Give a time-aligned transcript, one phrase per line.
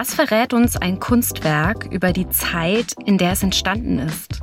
[0.00, 4.38] Was verrät uns ein Kunstwerk über die Zeit, in der es entstanden ist?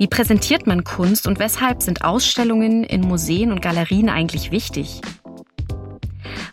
[0.00, 5.00] Wie präsentiert man Kunst und weshalb sind Ausstellungen in Museen und Galerien eigentlich wichtig?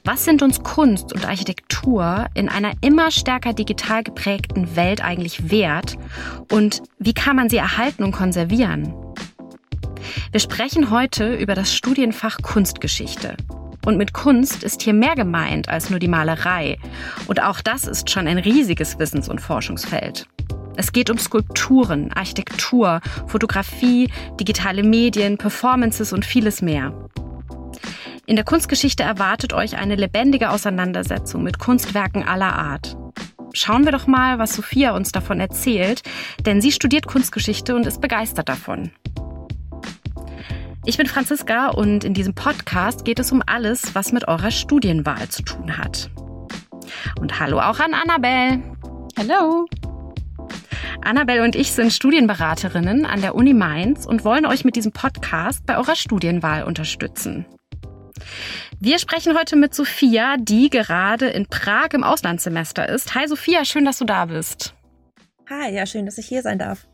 [0.03, 5.97] Was sind uns Kunst und Architektur in einer immer stärker digital geprägten Welt eigentlich wert
[6.51, 8.93] und wie kann man sie erhalten und konservieren?
[10.31, 13.35] Wir sprechen heute über das Studienfach Kunstgeschichte.
[13.85, 16.77] Und mit Kunst ist hier mehr gemeint als nur die Malerei.
[17.27, 20.27] Und auch das ist schon ein riesiges Wissens- und Forschungsfeld.
[20.75, 26.93] Es geht um Skulpturen, Architektur, Fotografie, digitale Medien, Performances und vieles mehr.
[28.25, 32.97] In der Kunstgeschichte erwartet euch eine lebendige Auseinandersetzung mit Kunstwerken aller Art.
[33.53, 36.01] Schauen wir doch mal, was Sophia uns davon erzählt,
[36.45, 38.91] denn sie studiert Kunstgeschichte und ist begeistert davon.
[40.85, 45.29] Ich bin Franziska und in diesem Podcast geht es um alles, was mit eurer Studienwahl
[45.29, 46.09] zu tun hat.
[47.17, 48.61] Und hallo auch an Annabelle.
[49.17, 49.65] Hallo.
[51.01, 55.65] Annabelle und ich sind Studienberaterinnen an der Uni Mainz und wollen euch mit diesem Podcast
[55.65, 57.45] bei eurer Studienwahl unterstützen.
[58.81, 63.15] Wir sprechen heute mit Sophia, die gerade in Prag im Auslandssemester ist.
[63.15, 64.75] Hi Sophia, schön, dass du da bist.
[65.49, 66.87] Hi, ja, schön, dass ich hier sein darf.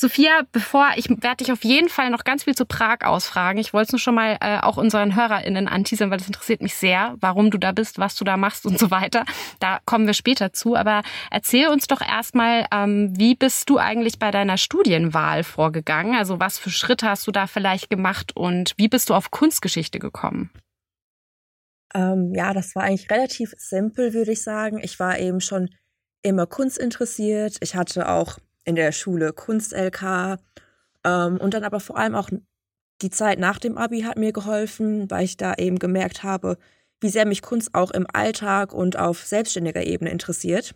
[0.00, 3.60] Sophia, bevor ich werde dich auf jeden Fall noch ganz viel zu Prag ausfragen.
[3.60, 6.74] Ich wollte es nur schon mal äh, auch unseren HörerInnen anteasern, weil das interessiert mich
[6.74, 9.26] sehr, warum du da bist, was du da machst und so weiter.
[9.58, 10.74] Da kommen wir später zu.
[10.74, 16.14] Aber erzähl uns doch erstmal, ähm, wie bist du eigentlich bei deiner Studienwahl vorgegangen?
[16.14, 19.98] Also was für Schritte hast du da vielleicht gemacht und wie bist du auf Kunstgeschichte
[19.98, 20.50] gekommen?
[21.94, 24.80] Ähm, ja, das war eigentlich relativ simpel, würde ich sagen.
[24.82, 25.68] Ich war eben schon
[26.22, 27.58] immer kunstinteressiert.
[27.60, 30.38] Ich hatte auch in der Schule Kunst-LK.
[31.04, 32.30] Ähm, und dann aber vor allem auch
[33.02, 36.58] die Zeit nach dem Abi hat mir geholfen, weil ich da eben gemerkt habe,
[37.00, 40.74] wie sehr mich Kunst auch im Alltag und auf selbstständiger Ebene interessiert.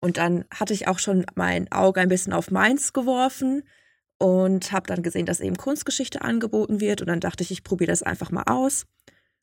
[0.00, 3.62] Und dann hatte ich auch schon mein Auge ein bisschen auf Mainz geworfen
[4.18, 7.00] und habe dann gesehen, dass eben Kunstgeschichte angeboten wird.
[7.00, 8.84] Und dann dachte ich, ich probiere das einfach mal aus.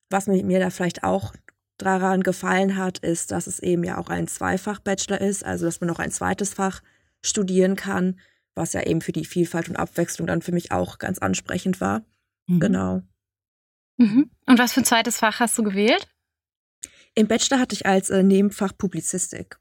[0.09, 1.33] Was mir da vielleicht auch
[1.77, 5.87] daran gefallen hat, ist, dass es eben ja auch ein Zweifach-Bachelor ist, also dass man
[5.87, 6.81] noch ein zweites Fach
[7.23, 8.19] studieren kann,
[8.55, 12.03] was ja eben für die Vielfalt und Abwechslung dann für mich auch ganz ansprechend war.
[12.47, 12.59] Mhm.
[12.59, 13.01] Genau.
[13.97, 14.29] Mhm.
[14.45, 16.07] Und was für ein zweites Fach hast du gewählt?
[17.15, 19.59] Im Bachelor hatte ich als äh, Nebenfach Publizistik.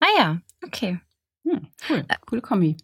[0.00, 1.00] Ah ja, okay.
[1.44, 2.76] Hm, cool, äh, coole Kombi.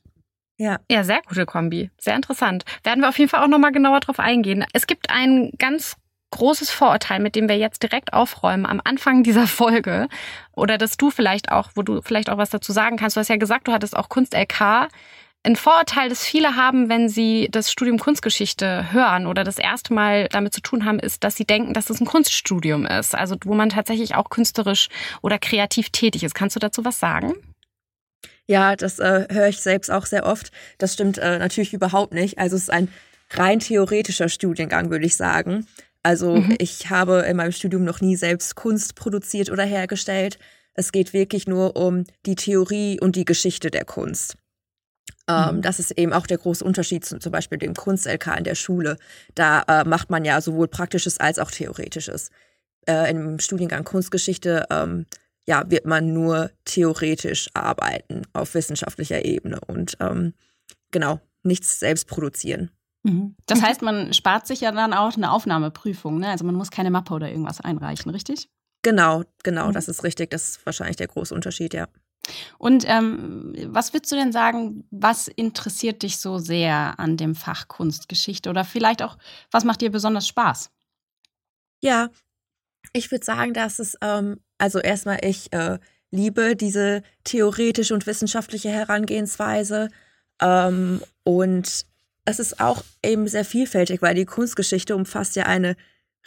[0.59, 0.81] Ja.
[0.91, 1.91] Ja, sehr gute Kombi.
[1.99, 2.65] Sehr interessant.
[2.83, 4.65] Werden wir auf jeden Fall auch nochmal genauer drauf eingehen.
[4.73, 5.97] Es gibt einen ganz
[6.35, 10.09] großes Vorurteil, mit dem wir jetzt direkt aufräumen am Anfang dieser Folge
[10.53, 13.17] oder dass du vielleicht auch, wo du vielleicht auch was dazu sagen kannst.
[13.17, 14.89] Du hast ja gesagt, du hattest auch Kunst LK.
[15.47, 20.29] Ein Vorurteil, das viele haben, wenn sie das Studium Kunstgeschichte hören oder das erste Mal
[20.29, 23.15] damit zu tun haben, ist, dass sie denken, dass es ein Kunststudium ist.
[23.15, 24.89] Also wo man tatsächlich auch künstlerisch
[25.23, 26.35] oder kreativ tätig ist.
[26.35, 27.35] Kannst du dazu was sagen?
[28.47, 30.51] Ja, das äh, höre ich selbst auch sehr oft.
[30.79, 32.39] Das stimmt äh, natürlich überhaupt nicht.
[32.39, 32.89] Also es ist ein
[33.31, 35.67] rein theoretischer Studiengang, würde ich sagen.
[36.05, 36.55] Also mhm.
[36.59, 40.39] ich habe in meinem Studium noch nie selbst Kunst produziert oder hergestellt.
[40.75, 44.37] Es geht wirklich nur um die Theorie und die Geschichte der Kunst.
[45.27, 45.63] Ähm, mhm.
[45.63, 48.99] das ist eben auch der große Unterschied zu zum Beispiel dem Kunst-LK in der Schule.
[49.35, 52.31] Da äh, macht man ja sowohl Praktisches als auch Theoretisches.
[52.87, 55.07] Äh, Im Studiengang Kunstgeschichte ähm,
[55.47, 60.35] ja, wird man nur theoretisch arbeiten auf wissenschaftlicher Ebene und ähm,
[60.91, 62.71] genau, nichts selbst produzieren.
[63.05, 63.37] Mhm.
[63.47, 66.29] Das heißt, man spart sich ja dann auch eine Aufnahmeprüfung, ne?
[66.31, 68.49] Also man muss keine Mappe oder irgendwas einreichen, richtig?
[68.83, 69.73] Genau, genau, mhm.
[69.73, 70.31] das ist richtig.
[70.31, 71.87] Das ist wahrscheinlich der große Unterschied, ja.
[72.57, 77.69] Und ähm, was würdest du denn sagen, was interessiert dich so sehr an dem Fach
[77.69, 78.49] Kunstgeschichte?
[78.49, 79.19] Oder vielleicht auch,
[79.51, 80.71] was macht dir besonders Spaß?
[81.83, 82.09] Ja,
[82.95, 85.79] ich würde sagen, dass es, ähm, also erstmal, ich äh,
[86.11, 89.91] liebe diese theoretische und wissenschaftliche Herangehensweise.
[90.41, 91.87] Ähm, und
[92.25, 95.77] es ist auch eben sehr vielfältig, weil die Kunstgeschichte umfasst ja eine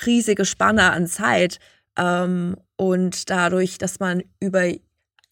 [0.05, 1.59] riesige Spanne an Zeit.
[1.97, 4.71] Ähm, und dadurch, dass man über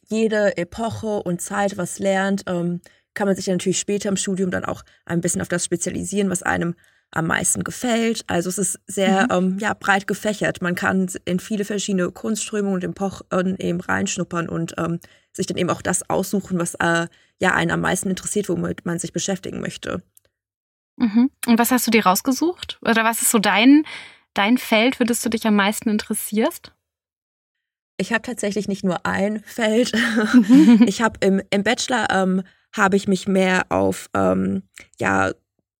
[0.08, 2.82] jede Epoche und Zeit was lernt, ähm,
[3.14, 6.44] kann man sich natürlich später im Studium dann auch ein bisschen auf das spezialisieren, was
[6.44, 6.76] einem
[7.12, 8.24] am meisten gefällt.
[8.28, 9.54] Also es ist sehr mhm.
[9.54, 10.62] ähm, ja, breit gefächert.
[10.62, 15.00] Man kann in viele verschiedene Kunstströmungen und Epochen eben reinschnuppern und ähm,
[15.32, 17.08] sich dann eben auch das aussuchen, was äh,
[17.40, 20.02] ja einen am meisten interessiert, womit man sich beschäftigen möchte.
[20.98, 21.30] Mhm.
[21.46, 22.80] Und was hast du dir rausgesucht?
[22.82, 23.84] Oder was ist so dein,
[24.34, 26.74] dein Feld, für das du dich am meisten interessierst?
[27.98, 29.94] Ich habe tatsächlich nicht nur ein Feld.
[30.86, 32.44] ich habe im, im Bachelor ähm,
[32.74, 34.64] habe ich mich mehr auf ähm,
[35.00, 35.32] ja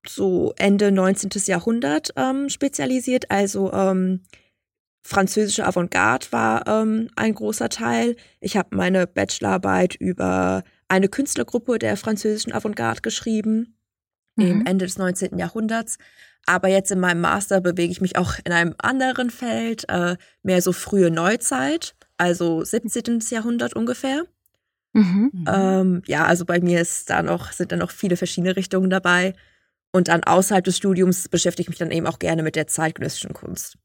[0.08, 1.32] so Ende 19.
[1.46, 4.22] Jahrhundert ähm, spezialisiert, also ähm,
[5.06, 8.16] französische Avantgarde war ähm, ein großer Teil.
[8.40, 13.75] Ich habe meine Bachelorarbeit über eine Künstlergruppe der französischen Avantgarde geschrieben,
[14.36, 14.46] mhm.
[14.46, 15.38] im Ende des 19.
[15.38, 15.98] Jahrhunderts.
[16.46, 20.62] Aber jetzt in meinem Master bewege ich mich auch in einem anderen Feld, äh, mehr
[20.62, 23.20] so frühe Neuzeit, also 17.
[23.30, 24.24] Jahrhundert ungefähr.
[24.94, 25.46] Mhm.
[25.48, 29.34] Ähm, ja, also bei mir ist da noch, sind da noch viele verschiedene Richtungen dabei.
[29.92, 33.34] Und dann außerhalb des Studiums beschäftige ich mich dann eben auch gerne mit der zeitgenössischen
[33.34, 33.78] Kunst.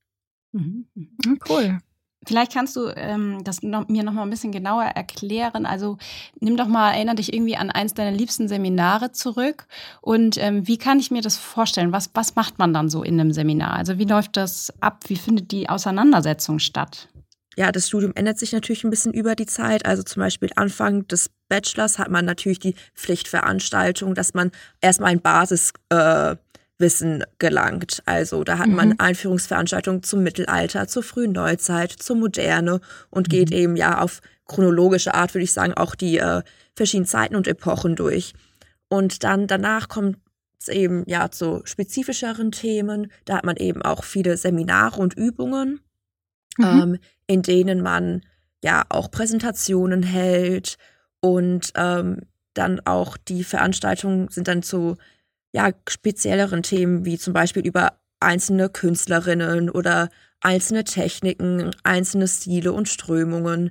[0.53, 0.87] Mhm.
[0.95, 1.39] mhm.
[1.49, 1.79] Cool.
[2.27, 5.65] Vielleicht kannst du ähm, das noch, mir noch mal ein bisschen genauer erklären.
[5.65, 5.97] Also
[6.39, 9.67] nimm doch mal, erinnere dich irgendwie an eins deiner liebsten Seminare zurück.
[10.03, 11.93] Und ähm, wie kann ich mir das vorstellen?
[11.93, 13.73] Was, was macht man dann so in einem Seminar?
[13.73, 15.05] Also wie läuft das ab?
[15.07, 17.09] Wie findet die Auseinandersetzung statt?
[17.57, 19.87] Ja, das Studium ändert sich natürlich ein bisschen über die Zeit.
[19.87, 24.51] Also zum Beispiel Anfang des Bachelors hat man natürlich die Pflichtveranstaltung, dass man
[24.81, 26.37] erstmal ein Basis äh,
[26.81, 28.03] Wissen gelangt.
[28.07, 28.75] Also da hat mhm.
[28.75, 32.81] man Einführungsveranstaltungen zum Mittelalter, zur frühen Neuzeit, zur Moderne
[33.11, 33.31] und mhm.
[33.31, 36.43] geht eben ja auf chronologische Art, würde ich sagen, auch die äh,
[36.75, 38.35] verschiedenen Zeiten und Epochen durch.
[38.89, 40.19] Und dann danach kommt
[40.61, 43.13] es eben ja zu spezifischeren Themen.
[43.25, 45.81] Da hat man eben auch viele Seminare und Übungen,
[46.59, 46.65] mhm.
[46.65, 48.23] ähm, in denen man
[48.63, 50.77] ja auch Präsentationen hält
[51.21, 52.23] und ähm,
[52.55, 54.97] dann auch die Veranstaltungen sind dann zu
[55.53, 60.11] ja, spezielleren Themen, wie zum Beispiel über einzelne Künstlerinnen oder
[60.41, 63.71] einzelne Techniken, einzelne Stile und Strömungen.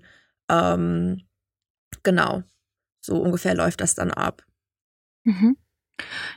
[0.49, 1.21] Ähm,
[2.03, 2.43] genau,
[3.01, 4.43] so ungefähr läuft das dann ab.
[5.23, 5.57] Mhm.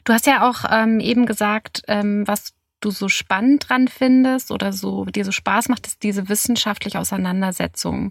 [0.04, 4.72] Du hast ja auch ähm, eben gesagt, ähm, was du so spannend dran findest oder
[4.72, 8.10] so dir so Spaß macht, ist diese wissenschaftliche Auseinandersetzung.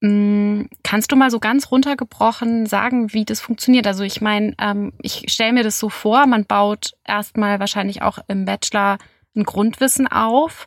[0.00, 3.86] Mm, kannst du mal so ganz runtergebrochen sagen, wie das funktioniert?
[3.86, 8.18] Also ich meine, ähm, ich stelle mir das so vor, man baut erstmal wahrscheinlich auch
[8.26, 8.98] im Bachelor
[9.36, 10.66] ein Grundwissen auf,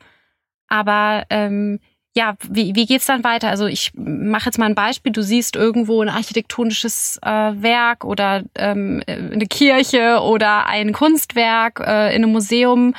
[0.68, 1.80] aber ähm,
[2.16, 3.50] ja, wie, wie geht's dann weiter?
[3.50, 5.12] Also ich mache jetzt mal ein Beispiel.
[5.12, 12.16] Du siehst irgendwo ein architektonisches äh, Werk oder ähm, eine Kirche oder ein Kunstwerk äh,
[12.16, 12.94] in einem Museum.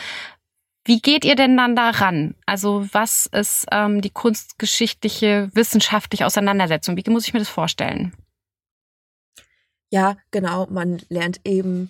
[0.84, 2.34] Wie geht ihr denn dann daran?
[2.44, 6.96] Also was ist ähm, die kunstgeschichtliche, wissenschaftliche Auseinandersetzung?
[6.96, 8.12] Wie muss ich mir das vorstellen?
[9.90, 10.66] Ja, genau.
[10.66, 11.88] Man lernt eben,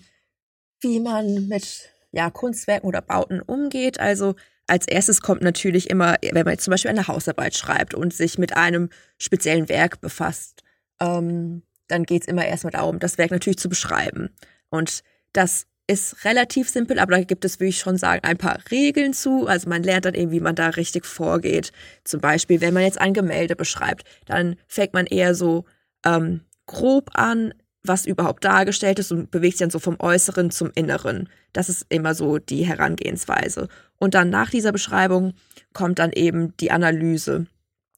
[0.80, 3.98] wie man mit ja, Kunstwerken oder Bauten umgeht.
[3.98, 4.36] Also
[4.68, 8.38] als erstes kommt natürlich immer, wenn man jetzt zum Beispiel eine Hausarbeit schreibt und sich
[8.38, 10.62] mit einem speziellen Werk befasst,
[11.00, 14.30] ähm, dann geht es immer erstmal darum, das Werk natürlich zu beschreiben.
[14.70, 15.02] Und
[15.32, 19.12] das ist relativ simpel, aber da gibt es, würde ich schon sagen, ein paar Regeln
[19.12, 19.46] zu.
[19.46, 21.72] Also man lernt dann eben, wie man da richtig vorgeht.
[22.04, 25.66] Zum Beispiel, wenn man jetzt ein Gemälde beschreibt, dann fängt man eher so
[26.04, 27.52] ähm, grob an,
[27.82, 31.28] was überhaupt dargestellt ist und bewegt sich dann so vom Äußeren zum Inneren.
[31.52, 33.68] Das ist immer so die Herangehensweise.
[33.98, 35.34] Und dann nach dieser Beschreibung
[35.74, 37.46] kommt dann eben die Analyse.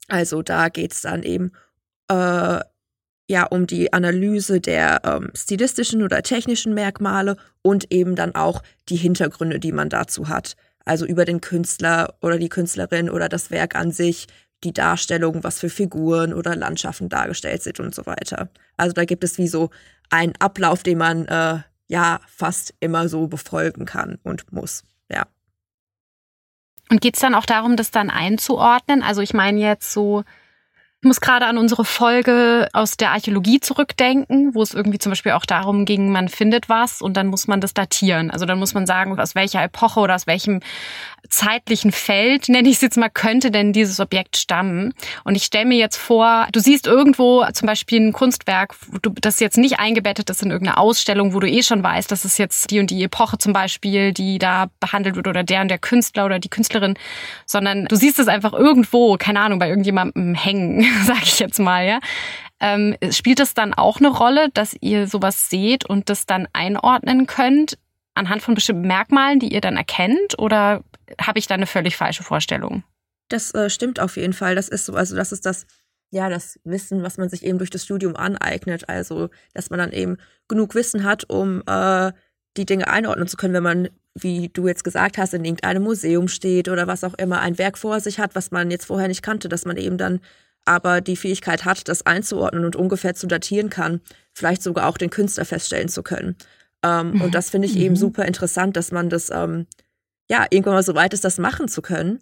[0.09, 1.53] Also da geht es dann eben
[2.09, 2.61] äh,
[3.29, 8.97] ja um die Analyse der ähm, stilistischen oder technischen Merkmale und eben dann auch die
[8.97, 10.57] Hintergründe, die man dazu hat.
[10.85, 14.29] Also über den Künstler oder die Künstlerin oder das Werk an sich,
[14.65, 18.49] die Darstellung, was für Figuren oder Landschaften dargestellt sind und so weiter.
[18.77, 19.71] Also da gibt es wie so
[20.11, 21.59] einen Ablauf, den man äh,
[21.89, 24.85] ja fast immer so befolgen kann und muss.
[25.11, 25.27] Ja.
[26.89, 29.03] Und geht es dann auch darum, das dann einzuordnen?
[29.03, 30.25] Also ich meine jetzt so,
[31.03, 35.33] ich muss gerade an unsere Folge aus der Archäologie zurückdenken, wo es irgendwie zum Beispiel
[35.33, 38.31] auch darum ging, man findet was und dann muss man das datieren.
[38.31, 40.61] Also dann muss man sagen, aus welcher Epoche oder aus welchem
[41.29, 44.95] zeitlichen Feld, nenne ich es jetzt mal, könnte denn dieses Objekt stammen.
[45.25, 48.75] Und ich stelle mir jetzt vor, du siehst irgendwo zum Beispiel ein Kunstwerk,
[49.21, 52.39] das jetzt nicht eingebettet ist in irgendeine Ausstellung, wo du eh schon weißt, das ist
[52.39, 55.79] jetzt die und die Epoche zum Beispiel, die da behandelt wird oder der und der
[55.79, 56.95] Künstler oder die Künstlerin,
[57.45, 61.87] sondern du siehst es einfach irgendwo, keine Ahnung, bei irgendjemandem hängen, sag ich jetzt mal,
[61.87, 62.01] ja.
[62.59, 67.27] Ähm, spielt es dann auch eine Rolle, dass ihr sowas seht und das dann einordnen
[67.27, 67.77] könnt
[68.17, 70.39] anhand von bestimmten Merkmalen, die ihr dann erkennt?
[70.39, 70.83] Oder
[71.21, 72.83] habe ich da eine völlig falsche Vorstellung?
[73.29, 74.55] Das äh, stimmt auf jeden Fall.
[74.55, 75.67] Das ist so, also das ist das,
[76.11, 78.89] ja, das Wissen, was man sich eben durch das Studium aneignet.
[78.89, 80.17] Also, dass man dann eben
[80.49, 82.13] genug Wissen hat, um äh,
[82.57, 86.29] die Dinge einordnen zu können, wenn man, wie du jetzt gesagt hast, in irgendeinem Museum
[86.29, 89.23] steht oder was auch immer, ein Werk vor sich hat, was man jetzt vorher nicht
[89.23, 90.21] kannte, dass man eben dann
[90.67, 94.01] aber die Fähigkeit hat, das einzuordnen und ungefähr zu datieren kann,
[94.33, 96.37] vielleicht sogar auch den Künstler feststellen zu können.
[96.83, 97.21] Ähm, mhm.
[97.23, 97.81] Und das finde ich mhm.
[97.81, 99.67] eben super interessant, dass man das ähm,
[100.29, 102.21] ja, irgendwann mal so weit ist, das machen zu können.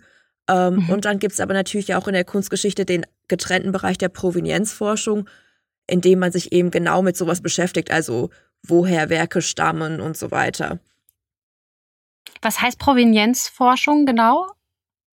[0.48, 0.90] Ähm, mhm.
[0.90, 5.28] Und dann gibt es aber natürlich auch in der Kunstgeschichte den getrennten Bereich der Provenienzforschung,
[5.86, 8.30] in dem man sich eben genau mit sowas beschäftigt, also
[8.62, 10.78] woher Werke stammen und so weiter.
[12.42, 14.50] Was heißt Provenienzforschung genau?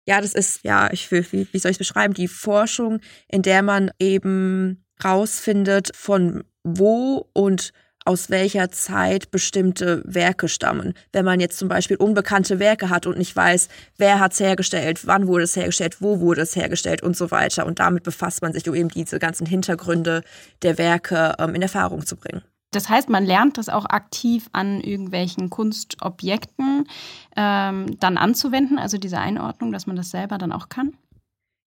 [0.06, 2.14] Ja, das ist, ja, ich will, wie, wie soll ich es beschreiben?
[2.14, 7.72] Die Forschung, in der man eben rausfindet, von wo und
[8.04, 10.94] aus welcher Zeit bestimmte Werke stammen.
[11.12, 15.06] Wenn man jetzt zum Beispiel unbekannte Werke hat und nicht weiß, wer hat es hergestellt,
[15.06, 17.66] wann wurde es hergestellt, wo wurde es hergestellt und so weiter.
[17.66, 20.22] Und damit befasst man sich, um eben diese ganzen Hintergründe
[20.62, 22.42] der Werke ähm, in Erfahrung zu bringen.
[22.76, 26.86] Das heißt, man lernt das auch aktiv an irgendwelchen Kunstobjekten
[27.34, 30.94] ähm, dann anzuwenden, also diese Einordnung, dass man das selber dann auch kann?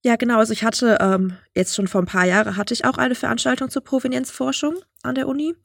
[0.05, 0.37] Ja, genau.
[0.37, 3.71] Also ich hatte ähm, jetzt schon vor ein paar Jahren hatte ich auch eine Veranstaltung
[3.71, 5.55] zur Provenienzforschung an der Uni.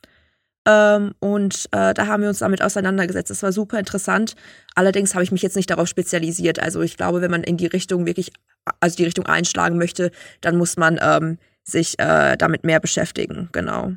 [0.66, 3.28] Ähm, und äh, da haben wir uns damit auseinandergesetzt.
[3.28, 4.36] Das war super interessant.
[4.74, 6.58] Allerdings habe ich mich jetzt nicht darauf spezialisiert.
[6.58, 8.32] Also ich glaube, wenn man in die Richtung wirklich,
[8.80, 10.10] also die Richtung einschlagen möchte,
[10.40, 13.50] dann muss man ähm, sich äh, damit mehr beschäftigen.
[13.52, 13.92] Genau.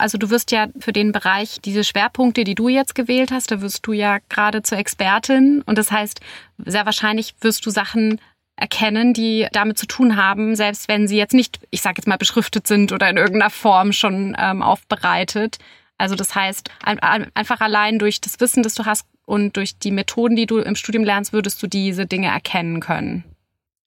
[0.00, 3.60] Also du wirst ja für den Bereich diese Schwerpunkte, die du jetzt gewählt hast, da
[3.60, 5.62] wirst du ja gerade zur Expertin.
[5.66, 6.20] Und das heißt,
[6.64, 8.20] sehr wahrscheinlich wirst du Sachen
[8.56, 12.18] erkennen, die damit zu tun haben, selbst wenn sie jetzt nicht, ich sage jetzt mal,
[12.18, 15.58] beschriftet sind oder in irgendeiner Form schon ähm, aufbereitet.
[15.98, 16.98] Also das heißt, ein,
[17.34, 20.76] einfach allein durch das Wissen, das du hast und durch die Methoden, die du im
[20.76, 23.24] Studium lernst, würdest du diese Dinge erkennen können.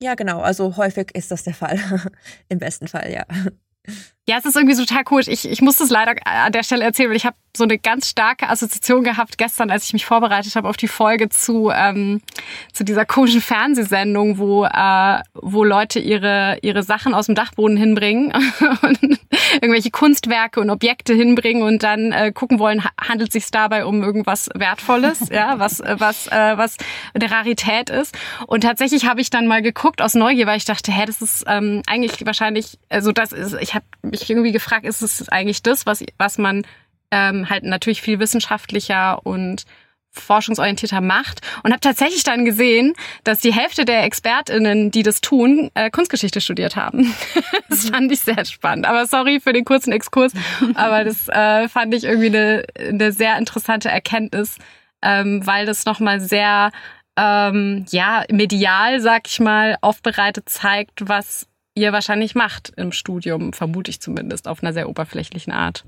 [0.00, 0.40] Ja, genau.
[0.40, 1.78] Also häufig ist das der Fall.
[2.48, 3.24] Im besten Fall, ja.
[4.26, 5.22] Ja, es ist irgendwie total cool.
[5.26, 8.10] Ich, ich muss das leider an der Stelle erzählen, weil ich habe so eine ganz
[8.10, 12.20] starke Assoziation gehabt gestern, als ich mich vorbereitet habe auf die Folge zu, ähm,
[12.72, 18.32] zu dieser komischen Fernsehsendung, wo, äh, wo Leute ihre, ihre Sachen aus dem Dachboden hinbringen
[18.82, 19.20] und
[19.52, 24.50] irgendwelche Kunstwerke und Objekte hinbringen und dann äh, gucken wollen, handelt sich dabei um irgendwas
[24.54, 26.76] Wertvolles, ja, was, was, äh, was
[27.14, 28.16] eine Rarität ist.
[28.46, 31.44] Und tatsächlich habe ich dann mal geguckt aus Neugier, weil ich dachte, hä, das ist
[31.46, 35.86] ähm, eigentlich wahrscheinlich, also das ist, ich habe mich irgendwie gefragt, ist es eigentlich das,
[35.86, 36.64] was, was man
[37.14, 39.64] ähm, halt natürlich viel wissenschaftlicher und
[40.10, 42.94] forschungsorientierter macht und habe tatsächlich dann gesehen,
[43.24, 47.14] dass die Hälfte der Expertinnen, die das tun, äh, Kunstgeschichte studiert haben.
[47.68, 48.86] das fand ich sehr spannend.
[48.86, 50.32] Aber sorry für den kurzen Exkurs,
[50.74, 54.56] aber das äh, fand ich irgendwie eine, eine sehr interessante Erkenntnis,
[55.02, 56.70] ähm, weil das nochmal sehr
[57.16, 63.90] ähm, ja medial, sag ich mal, aufbereitet zeigt, was ihr wahrscheinlich macht im Studium, vermute
[63.90, 65.84] ich zumindest, auf einer sehr oberflächlichen Art.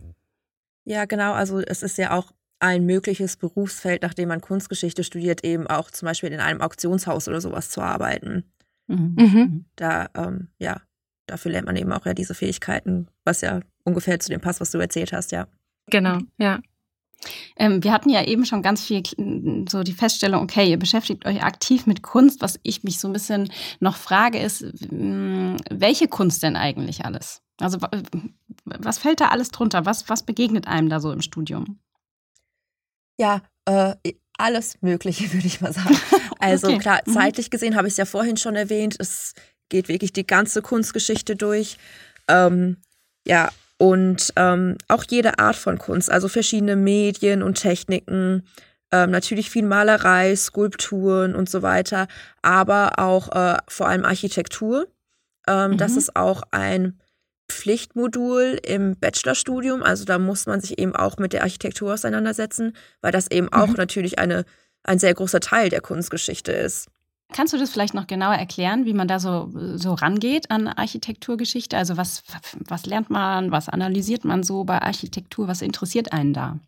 [0.86, 1.32] Ja, genau.
[1.32, 6.06] Also es ist ja auch ein mögliches Berufsfeld, nachdem man Kunstgeschichte studiert, eben auch zum
[6.06, 8.44] Beispiel in einem Auktionshaus oder sowas zu arbeiten.
[8.86, 9.14] Mhm.
[9.18, 9.64] mhm.
[9.74, 10.80] Da, ähm, ja,
[11.26, 14.70] dafür lernt man eben auch ja diese Fähigkeiten, was ja ungefähr zu dem passt, was
[14.70, 15.48] du erzählt hast, ja.
[15.88, 16.60] Genau, ja.
[17.56, 19.02] Ähm, wir hatten ja eben schon ganz viel
[19.68, 22.42] so die Feststellung, okay, ihr beschäftigt euch aktiv mit Kunst.
[22.42, 23.50] Was ich mich so ein bisschen
[23.80, 27.42] noch frage, ist, welche Kunst denn eigentlich alles?
[27.60, 27.78] Also
[28.64, 29.86] was fällt da alles drunter?
[29.86, 31.78] Was, was begegnet einem da so im Studium?
[33.18, 33.94] Ja, äh,
[34.38, 35.98] alles Mögliche, würde ich mal sagen.
[36.38, 36.78] Also okay.
[36.78, 37.12] klar, mhm.
[37.12, 39.34] zeitlich gesehen habe ich es ja vorhin schon erwähnt, es
[39.68, 41.78] geht wirklich die ganze Kunstgeschichte durch.
[42.28, 42.76] Ähm,
[43.26, 48.46] ja, und ähm, auch jede Art von Kunst, also verschiedene Medien und Techniken,
[48.92, 52.06] ähm, natürlich viel Malerei, Skulpturen und so weiter,
[52.42, 54.86] aber auch äh, vor allem Architektur.
[55.48, 55.76] Ähm, mhm.
[55.78, 57.00] Das ist auch ein
[57.48, 63.12] Pflichtmodul im Bachelorstudium, also da muss man sich eben auch mit der Architektur auseinandersetzen, weil
[63.12, 63.74] das eben auch mhm.
[63.74, 64.44] natürlich eine,
[64.82, 66.88] ein sehr großer Teil der Kunstgeschichte ist.
[67.32, 71.76] Kannst du das vielleicht noch genauer erklären, wie man da so, so rangeht an Architekturgeschichte?
[71.76, 72.22] Also was,
[72.60, 76.60] was lernt man, was analysiert man so bei Architektur, was interessiert einen da?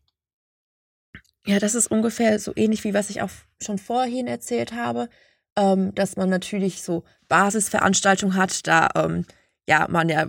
[1.47, 3.31] Ja, das ist ungefähr so ähnlich wie was ich auch
[3.63, 5.09] schon vorhin erzählt habe,
[5.57, 9.25] ähm, dass man natürlich so Basisveranstaltungen hat, da ähm,
[9.69, 10.27] ja man ja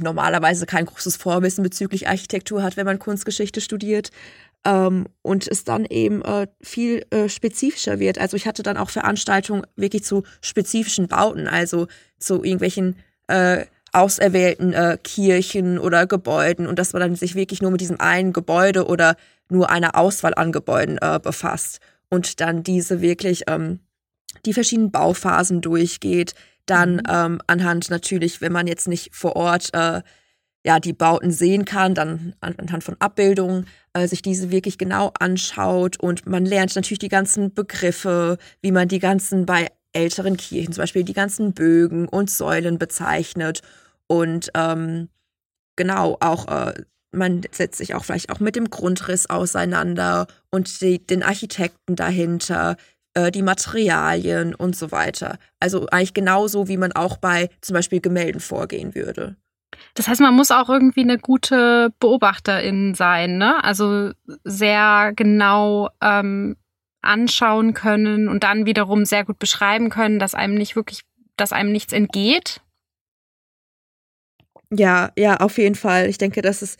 [0.00, 4.10] normalerweise kein großes Vorwissen bezüglich Architektur hat, wenn man Kunstgeschichte studiert
[4.64, 8.18] ähm, und es dann eben äh, viel äh, spezifischer wird.
[8.18, 11.86] Also ich hatte dann auch Veranstaltungen wirklich zu spezifischen Bauten, also
[12.18, 12.96] zu irgendwelchen
[13.28, 18.00] äh, auserwählten äh, Kirchen oder Gebäuden und dass man dann sich wirklich nur mit diesem
[18.00, 19.16] einen Gebäude oder
[19.48, 21.80] nur einer Auswahl an Gebäuden äh, befasst
[22.10, 23.80] und dann diese wirklich ähm,
[24.44, 26.34] die verschiedenen Bauphasen durchgeht,
[26.70, 27.02] dann mhm.
[27.08, 30.02] ähm, anhand natürlich, wenn man jetzt nicht vor Ort äh,
[30.64, 35.98] ja die Bauten sehen kann, dann anhand von Abbildungen äh, sich diese wirklich genau anschaut
[35.98, 40.82] und man lernt natürlich die ganzen Begriffe, wie man die ganzen bei älteren Kirchen zum
[40.82, 43.62] Beispiel die ganzen Bögen und Säulen bezeichnet
[44.06, 45.08] und ähm,
[45.76, 46.74] genau auch äh,
[47.10, 52.76] man setzt sich auch vielleicht auch mit dem Grundriss auseinander und die, den Architekten dahinter,
[53.18, 55.38] äh, die Materialien und so weiter.
[55.60, 59.36] Also eigentlich genauso, wie man auch bei zum Beispiel Gemälden vorgehen würde.
[59.94, 63.62] Das heißt, man muss auch irgendwie eine gute Beobachterin sein, ne?
[63.64, 64.12] Also
[64.44, 66.56] sehr genau ähm,
[67.02, 71.02] anschauen können und dann wiederum sehr gut beschreiben können, dass einem nicht wirklich,
[71.36, 72.60] dass einem nichts entgeht?
[74.70, 76.06] Ja, ja, auf jeden Fall.
[76.06, 76.78] Ich denke, das ist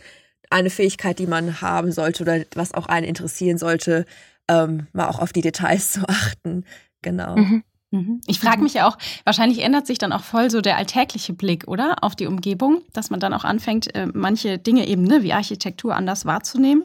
[0.51, 4.07] eine Fähigkeit, die man haben sollte oder was auch einen interessieren sollte,
[4.49, 6.65] ähm, mal auch auf die Details zu achten.
[7.03, 7.37] Genau.
[7.37, 7.65] Mhm.
[7.91, 8.21] Mhm.
[8.27, 11.67] Ich frage mich ja auch, wahrscheinlich ändert sich dann auch voll so der alltägliche Blick,
[11.69, 11.97] oder?
[12.03, 15.95] Auf die Umgebung, dass man dann auch anfängt, äh, manche Dinge eben, ne, wie Architektur
[15.95, 16.85] anders wahrzunehmen.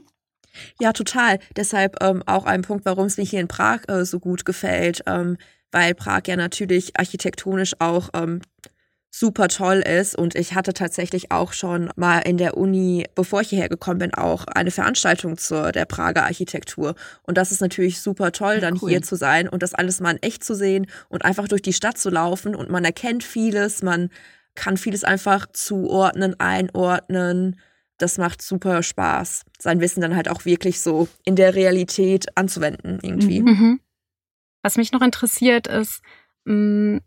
[0.79, 1.39] Ja, total.
[1.55, 5.03] Deshalb ähm, auch ein Punkt, warum es mir hier in Prag äh, so gut gefällt,
[5.07, 5.37] ähm,
[5.71, 8.41] weil Prag ja natürlich architektonisch auch ähm,
[9.15, 10.17] super toll ist.
[10.17, 14.13] Und ich hatte tatsächlich auch schon mal in der Uni, bevor ich hierher gekommen bin,
[14.13, 16.95] auch eine Veranstaltung zur der Prager Architektur.
[17.21, 18.89] Und das ist natürlich super toll, dann cool.
[18.89, 21.73] hier zu sein und das alles mal in echt zu sehen und einfach durch die
[21.73, 22.55] Stadt zu laufen.
[22.55, 24.09] Und man erkennt vieles, man
[24.55, 27.59] kann vieles einfach zuordnen, einordnen.
[27.99, 32.97] Das macht super Spaß, sein Wissen dann halt auch wirklich so in der Realität anzuwenden
[33.03, 33.41] irgendwie.
[33.41, 33.79] Mhm.
[34.63, 36.01] Was mich noch interessiert ist,
[36.45, 36.97] mm,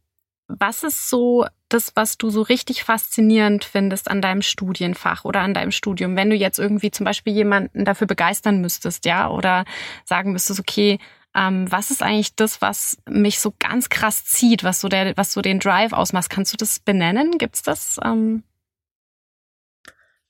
[0.48, 5.54] was ist so das, was du so richtig faszinierend findest an deinem Studienfach oder an
[5.54, 9.64] deinem Studium, wenn du jetzt irgendwie zum Beispiel jemanden dafür begeistern müsstest, ja, oder
[10.04, 10.98] sagen müsstest, okay,
[11.34, 15.32] ähm, was ist eigentlich das, was mich so ganz krass zieht, was so der, was
[15.32, 16.30] so den Drive ausmacht?
[16.30, 17.38] Kannst du das benennen?
[17.38, 17.98] Gibt's das?
[18.02, 18.44] Ähm?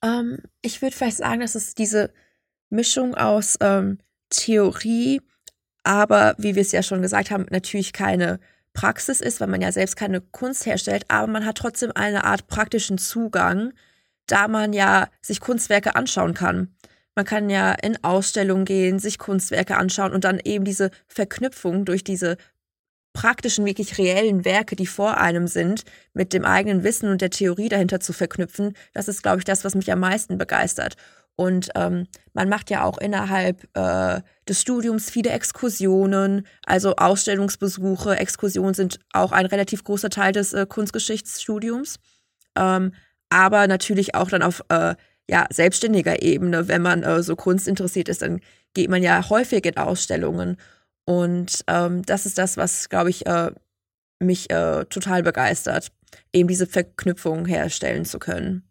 [0.03, 2.13] Ähm, ich würde vielleicht sagen, dass es diese
[2.71, 3.99] Mischung aus ähm,
[4.31, 5.21] Theorie,
[5.85, 8.41] aber wie wir es ja schon gesagt haben, natürlich keine
[8.77, 12.47] Praxis ist, weil man ja selbst keine Kunst herstellt, aber man hat trotzdem eine Art
[12.47, 13.73] praktischen Zugang,
[14.27, 16.75] da man ja sich Kunstwerke anschauen kann.
[17.15, 22.05] Man kann ja in Ausstellungen gehen, sich Kunstwerke anschauen und dann eben diese Verknüpfung durch
[22.05, 22.37] diese
[23.15, 27.71] praktischen, wirklich reellen Werke, die vor einem sind, mit dem eigenen Wissen und der Theorie
[27.71, 30.97] dahinter zu verknüpfen, das ist, glaube ich, das, was mich am meisten begeistert.
[31.37, 38.17] Und ähm, man macht ja auch innerhalb äh, des Studiums viele Exkursionen, also Ausstellungsbesuche.
[38.17, 41.97] Exkursionen sind auch ein relativ großer Teil des äh, Kunstgeschichtsstudiums.
[42.57, 42.93] Ähm,
[43.29, 44.95] aber natürlich auch dann auf äh,
[45.29, 48.41] ja, selbstständiger Ebene, wenn man äh, so Kunst interessiert ist, dann
[48.75, 50.57] geht man ja häufig in Ausstellungen.
[51.05, 53.51] Und ähm, das ist das, was, glaube ich, äh,
[54.19, 55.93] mich äh, total begeistert,
[56.33, 58.66] eben diese Verknüpfung herstellen zu können.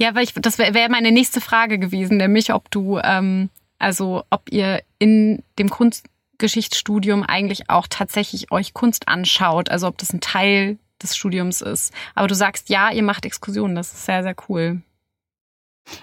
[0.00, 4.24] Ja, weil ich, das wäre wär meine nächste Frage gewesen, nämlich ob du, ähm, also
[4.30, 10.22] ob ihr in dem Kunstgeschichtsstudium eigentlich auch tatsächlich euch Kunst anschaut, also ob das ein
[10.22, 11.92] Teil des Studiums ist.
[12.14, 14.80] Aber du sagst, ja, ihr macht Exkursionen, das ist sehr, sehr cool.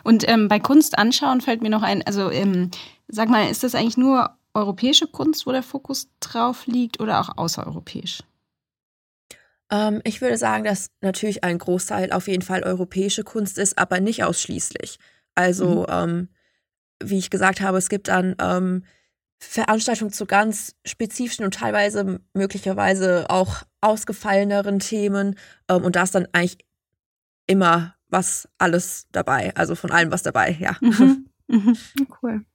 [0.04, 2.70] Und ähm, bei Kunst anschauen fällt mir noch ein, also ähm,
[3.08, 7.36] sag mal, ist das eigentlich nur europäische Kunst, wo der Fokus drauf liegt oder auch
[7.36, 8.20] außereuropäisch?
[9.72, 14.00] Ähm, ich würde sagen, dass natürlich ein Großteil auf jeden Fall europäische Kunst ist, aber
[14.00, 15.00] nicht ausschließlich.
[15.36, 15.86] Also, mhm.
[15.90, 16.30] ähm,
[17.04, 18.84] wie ich gesagt habe, es gibt dann ähm,
[19.40, 25.36] Veranstaltungen zu ganz spezifischen und teilweise möglicherweise auch ausgefalleneren Themen.
[25.70, 26.66] Ähm, und da ist dann eigentlich
[27.46, 29.54] immer was alles dabei.
[29.56, 30.78] Also von allem was dabei, ja.
[30.82, 31.30] Mhm.
[31.50, 31.78] Mhm.
[32.22, 32.46] Cool.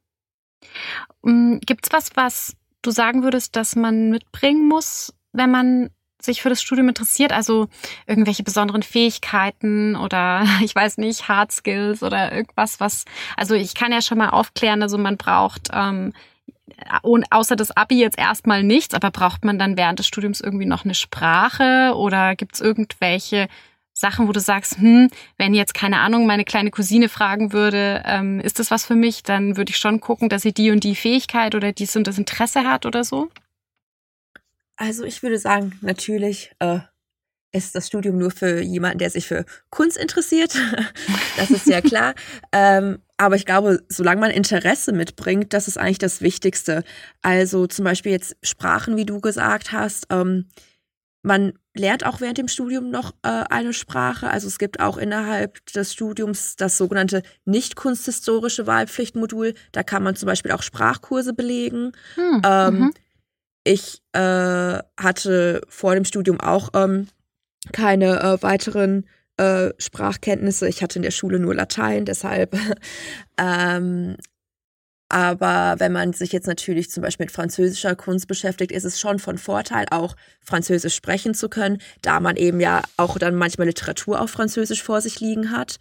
[1.22, 5.88] Mm, Gibt es was, was du sagen würdest, dass man mitbringen muss, wenn man
[6.24, 7.68] sich für das Studium interessiert, also
[8.06, 13.04] irgendwelche besonderen Fähigkeiten oder ich weiß nicht, Hard Skills oder irgendwas, was,
[13.37, 16.12] also ich kann ja schon mal aufklären, also man braucht ähm,
[17.02, 20.66] und außer das Abi jetzt erstmal nichts, aber braucht man dann während des Studiums irgendwie
[20.66, 23.48] noch eine Sprache oder gibt es irgendwelche
[23.94, 28.40] Sachen, wo du sagst, hm, wenn jetzt keine Ahnung meine kleine Cousine fragen würde, ähm,
[28.40, 30.96] ist das was für mich, dann würde ich schon gucken, dass sie die und die
[30.96, 33.28] Fähigkeit oder dies und das Interesse hat oder so.
[34.76, 36.80] Also ich würde sagen, natürlich äh,
[37.52, 40.56] ist das Studium nur für jemanden, der sich für Kunst interessiert.
[41.37, 42.14] das ist ja klar.
[42.52, 46.82] ähm, aber ich glaube, solange man Interesse mitbringt, das ist eigentlich das Wichtigste.
[47.20, 50.06] Also zum Beispiel jetzt Sprachen, wie du gesagt hast.
[50.11, 50.48] Ähm,
[51.22, 54.28] man lernt auch während dem Studium noch äh, eine Sprache.
[54.28, 59.54] Also es gibt auch innerhalb des Studiums das sogenannte nicht kunsthistorische Wahlpflichtmodul.
[59.70, 61.92] Da kann man zum Beispiel auch Sprachkurse belegen.
[62.16, 62.94] Hm, ähm, mhm.
[63.64, 67.09] Ich äh, hatte vor dem Studium auch ähm,
[67.72, 70.68] keine äh, weiteren äh, Sprachkenntnisse.
[70.68, 72.57] Ich hatte in der Schule nur Latein, deshalb.
[73.38, 74.16] ähm,
[75.09, 79.18] aber wenn man sich jetzt natürlich zum Beispiel mit französischer Kunst beschäftigt, ist es schon
[79.18, 84.22] von Vorteil, auch Französisch sprechen zu können, da man eben ja auch dann manchmal Literatur
[84.22, 85.77] auf Französisch vor sich liegen hat.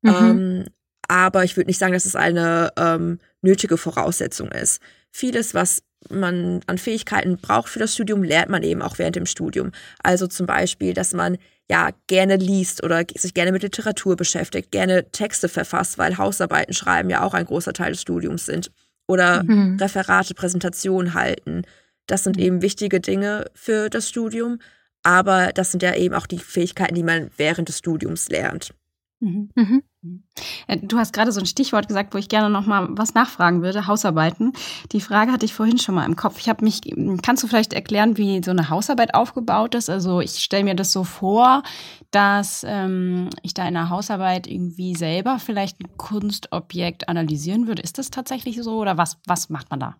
[0.00, 0.10] Mhm.
[0.10, 0.64] Ähm,
[1.08, 4.80] aber ich würde nicht sagen, dass es eine ähm, nötige Voraussetzung ist.
[5.10, 9.26] Vieles, was man an Fähigkeiten braucht für das Studium, lernt man eben auch während dem
[9.26, 9.72] Studium.
[10.02, 11.36] Also zum Beispiel, dass man
[11.68, 17.10] ja gerne liest oder sich gerne mit Literatur beschäftigt, gerne Texte verfasst, weil Hausarbeiten schreiben
[17.10, 18.70] ja auch ein großer Teil des Studiums sind.
[19.10, 19.76] oder mhm.
[19.80, 21.62] Referate, Präsentationen halten.
[22.06, 22.42] Das sind mhm.
[22.42, 24.60] eben wichtige Dinge für das Studium,
[25.02, 28.72] aber das sind ja eben auch die Fähigkeiten, die man während des Studiums lernt.
[29.20, 29.50] Mhm.
[29.54, 29.82] Mhm.
[30.66, 33.62] Äh, du hast gerade so ein Stichwort gesagt, wo ich gerne noch mal was nachfragen
[33.62, 34.54] würde: Hausarbeiten.
[34.92, 36.38] Die Frage hatte ich vorhin schon mal im Kopf.
[36.38, 36.80] Ich habe mich,
[37.22, 39.90] kannst du vielleicht erklären, wie so eine Hausarbeit aufgebaut ist?
[39.90, 41.62] Also ich stelle mir das so vor,
[42.10, 47.82] dass ähm, ich da in der Hausarbeit irgendwie selber vielleicht ein Kunstobjekt analysieren würde.
[47.82, 49.18] Ist das tatsächlich so oder was?
[49.26, 49.96] Was macht man da?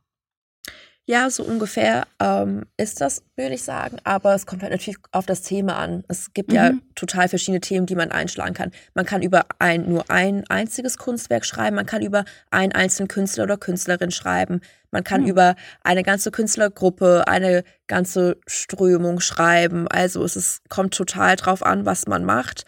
[1.11, 3.97] Ja, so ungefähr ähm, ist das, würde ich sagen.
[4.05, 6.05] Aber es kommt halt natürlich auf das Thema an.
[6.07, 6.55] Es gibt mhm.
[6.55, 8.71] ja total verschiedene Themen, die man einschlagen kann.
[8.95, 11.75] Man kann über ein, nur ein einziges Kunstwerk schreiben.
[11.75, 14.61] Man kann über einen einzelnen Künstler oder Künstlerin schreiben.
[14.93, 15.31] Man kann mhm.
[15.31, 19.89] über eine ganze Künstlergruppe, eine ganze Strömung schreiben.
[19.89, 22.67] Also es ist, kommt total drauf an, was man macht.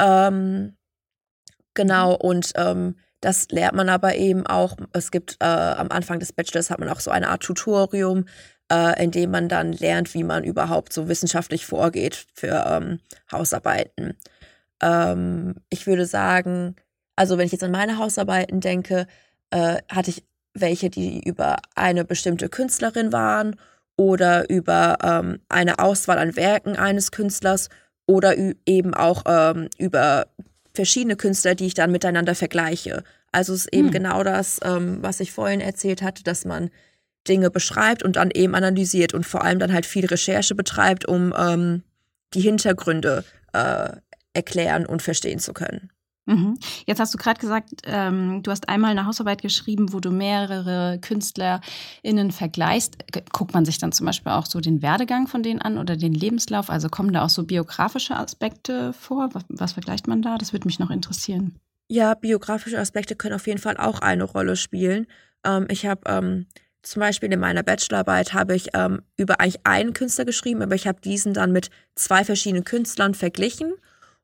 [0.00, 0.76] Ähm,
[1.74, 2.16] genau, mhm.
[2.16, 4.76] und ähm, das lernt man aber eben auch.
[4.92, 8.26] Es gibt äh, am Anfang des Bachelors hat man auch so eine Art Tutorium,
[8.70, 13.00] äh, in dem man dann lernt, wie man überhaupt so wissenschaftlich vorgeht für ähm,
[13.32, 14.16] Hausarbeiten.
[14.82, 16.76] Ähm, ich würde sagen,
[17.16, 19.06] also wenn ich jetzt an meine Hausarbeiten denke,
[19.50, 20.24] äh, hatte ich
[20.54, 23.56] welche, die über eine bestimmte Künstlerin waren
[23.96, 27.68] oder über ähm, eine Auswahl an Werken eines Künstlers
[28.06, 28.34] oder
[28.66, 30.26] eben auch ähm, über
[30.76, 33.02] verschiedene Künstler, die ich dann miteinander vergleiche.
[33.32, 33.92] Also es ist eben hm.
[33.92, 36.70] genau das, ähm, was ich vorhin erzählt hatte, dass man
[37.26, 41.34] Dinge beschreibt und dann eben analysiert und vor allem dann halt viel Recherche betreibt, um
[41.36, 41.82] ähm,
[42.34, 43.88] die Hintergründe äh,
[44.32, 45.90] erklären und verstehen zu können.
[46.26, 46.58] Mhm.
[46.86, 50.98] Jetzt hast du gerade gesagt, ähm, du hast einmal eine Hausarbeit geschrieben, wo du mehrere
[51.00, 52.96] KünstlerInnen vergleichst.
[53.32, 56.14] Guckt man sich dann zum Beispiel auch so den Werdegang von denen an oder den
[56.14, 56.68] Lebenslauf?
[56.68, 59.30] Also kommen da auch so biografische Aspekte vor?
[59.32, 60.36] Was, was vergleicht man da?
[60.36, 61.54] Das würde mich noch interessieren.
[61.88, 65.06] Ja, biografische Aspekte können auf jeden Fall auch eine Rolle spielen.
[65.44, 66.46] Ähm, ich habe ähm,
[66.82, 70.88] zum Beispiel in meiner Bachelorarbeit habe ich ähm, über eigentlich einen Künstler geschrieben, aber ich
[70.88, 73.74] habe diesen dann mit zwei verschiedenen Künstlern verglichen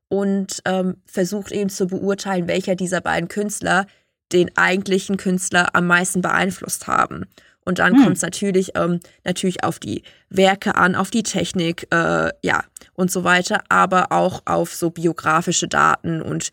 [0.09, 3.87] und ähm, versucht eben zu beurteilen, welcher dieser beiden Künstler
[4.31, 7.25] den eigentlichen Künstler am meisten beeinflusst haben.
[7.65, 8.03] Und dann hm.
[8.03, 12.63] kommt es natürlich, ähm, natürlich auf die Werke an, auf die Technik, äh, ja,
[12.93, 16.51] und so weiter, aber auch auf so biografische Daten und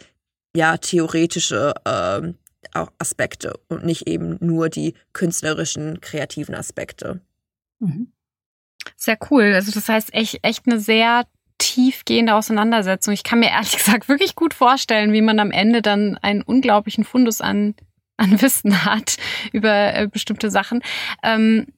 [0.54, 2.32] ja, theoretische äh,
[2.98, 7.20] Aspekte und nicht eben nur die künstlerischen, kreativen Aspekte.
[7.78, 8.12] Mhm.
[8.96, 9.52] Sehr cool.
[9.54, 11.26] Also das heißt echt, echt eine sehr
[11.60, 13.14] tiefgehende Auseinandersetzung.
[13.14, 17.04] Ich kann mir ehrlich gesagt wirklich gut vorstellen, wie man am Ende dann einen unglaublichen
[17.04, 17.76] Fundus an,
[18.16, 19.16] an Wissen hat
[19.52, 20.82] über äh, bestimmte Sachen.
[21.22, 21.68] Ähm,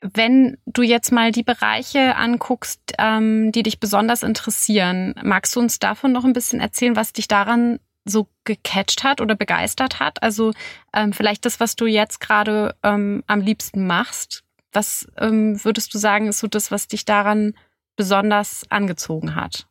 [0.00, 5.80] wenn du jetzt mal die Bereiche anguckst, ähm, die dich besonders interessieren, magst du uns
[5.80, 10.22] davon noch ein bisschen erzählen, was dich daran so gecatcht hat oder begeistert hat?
[10.22, 10.52] Also
[10.94, 14.44] ähm, vielleicht das, was du jetzt gerade ähm, am liebsten machst.
[14.72, 17.54] Was ähm, würdest du sagen, ist so das, was dich daran
[17.98, 19.66] besonders angezogen hat?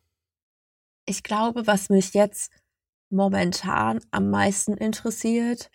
[1.06, 2.52] Ich glaube, was mich jetzt
[3.10, 5.70] momentan am meisten interessiert,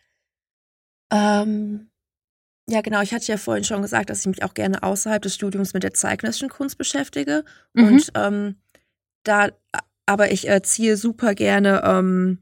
[1.12, 1.90] ähm,
[2.70, 3.02] ja, genau.
[3.02, 5.84] Ich hatte ja vorhin schon gesagt, dass ich mich auch gerne außerhalb des Studiums mit
[5.84, 7.44] der zeitgenössischen Kunst beschäftige.
[7.74, 7.88] Mhm.
[7.88, 8.56] Und ähm,
[9.24, 9.50] da,
[10.06, 12.40] aber ich äh, ziehe super gerne, ähm,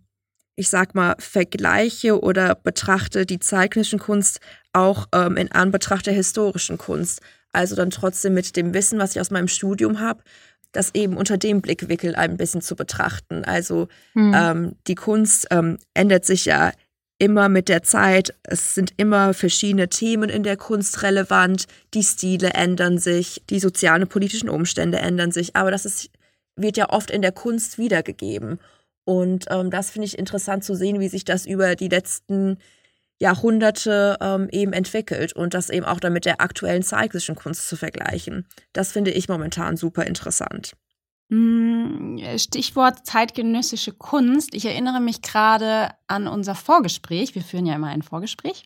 [0.56, 4.42] ich sag mal, Vergleiche oder betrachte die zeitgenössischen Kunst
[4.74, 7.22] auch ähm, in Anbetracht der historischen Kunst.
[7.54, 10.24] Also dann trotzdem mit dem Wissen, was ich aus meinem Studium habe,
[10.72, 13.44] das eben unter dem Blickwinkel ein bisschen zu betrachten.
[13.44, 14.34] Also mhm.
[14.36, 16.72] ähm, die Kunst ähm, ändert sich ja
[17.18, 18.34] immer mit der Zeit.
[18.44, 21.68] Es sind immer verschiedene Themen in der Kunst relevant.
[21.94, 25.56] Die Stile ändern sich, die sozialen und politischen Umstände ändern sich.
[25.56, 26.10] Aber das ist,
[26.56, 28.60] wird ja oft in der Kunst wiedergegeben.
[29.04, 32.58] Und ähm, das finde ich interessant zu sehen, wie sich das über die letzten
[33.22, 37.76] Jahrhunderte ähm, eben entwickelt und das eben auch dann mit der aktuellen zeitgenössischen Kunst zu
[37.78, 38.48] vergleichen.
[38.74, 40.76] Das finde ich momentan super interessant.
[41.30, 44.56] Mm, Stichwort zeitgenössische Kunst.
[44.56, 47.36] Ich erinnere mich gerade an unser Vorgespräch.
[47.36, 48.64] Wir führen ja immer ein Vorgespräch.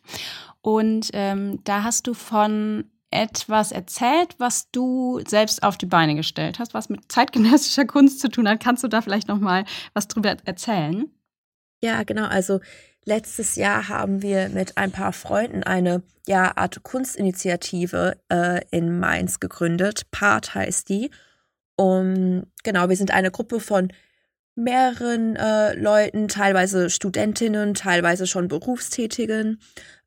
[0.62, 6.58] Und ähm, da hast du von etwas erzählt, was du selbst auf die Beine gestellt
[6.58, 8.60] hast, was mit zeitgenössischer Kunst zu tun hat.
[8.60, 11.10] Kannst du da vielleicht noch mal was drüber erzählen?
[11.82, 12.26] Ja, genau.
[12.26, 12.60] Also
[13.08, 19.38] Letztes Jahr haben wir mit ein paar Freunden eine ja, Art Kunstinitiative äh, in Mainz
[19.38, 20.10] gegründet.
[20.10, 21.12] Part heißt die.
[21.76, 23.92] Und genau, wir sind eine Gruppe von
[24.56, 29.60] mehreren äh, Leuten, teilweise Studentinnen, teilweise schon Berufstätigen.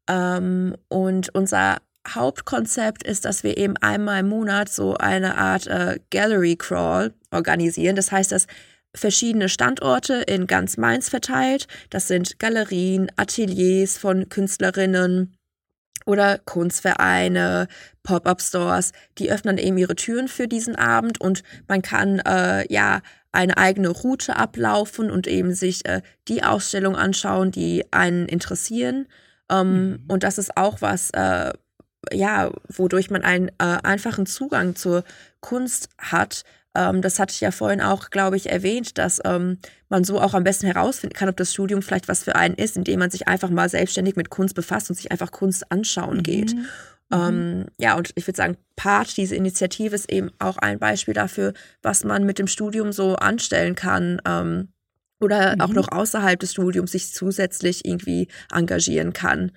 [0.09, 5.99] Ähm, und unser Hauptkonzept ist, dass wir eben einmal im Monat so eine Art äh,
[6.09, 7.95] Gallery Crawl organisieren.
[7.95, 8.47] Das heißt, dass
[8.95, 11.67] verschiedene Standorte in ganz Mainz verteilt.
[11.89, 15.35] Das sind Galerien, Ateliers von Künstlerinnen,
[16.05, 17.67] oder Kunstvereine,
[18.03, 23.57] Pop-up-Stores, die öffnen eben ihre Türen für diesen Abend und man kann äh, ja eine
[23.57, 29.07] eigene Route ablaufen und eben sich äh, die Ausstellung anschauen, die einen interessieren.
[29.51, 30.03] Ähm, mhm.
[30.07, 31.53] Und das ist auch was, äh,
[32.11, 35.03] ja, wodurch man einen äh, einfachen Zugang zur
[35.41, 36.43] Kunst hat.
[36.75, 39.57] Ähm, das hatte ich ja vorhin auch, glaube ich, erwähnt, dass ähm,
[39.89, 42.77] man so auch am besten herausfinden kann, ob das Studium vielleicht was für einen ist,
[42.77, 46.23] indem man sich einfach mal selbstständig mit Kunst befasst und sich einfach Kunst anschauen mhm.
[46.23, 46.55] geht.
[46.55, 46.65] Mhm.
[47.11, 51.53] Ähm, ja, und ich würde sagen, Part, diese Initiative ist eben auch ein Beispiel dafür,
[51.81, 54.21] was man mit dem Studium so anstellen kann.
[54.25, 54.69] Ähm,
[55.19, 55.61] oder mhm.
[55.61, 59.51] auch noch außerhalb des Studiums sich zusätzlich irgendwie engagieren kann.